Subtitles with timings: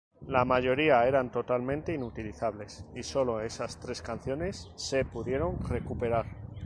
[0.29, 6.25] La mayoría eran totalmente inutilizables y solo esas tres canciones se pudieron recuperar.